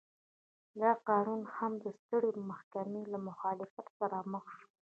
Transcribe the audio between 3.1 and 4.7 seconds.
له مخالفت سره مخ شو.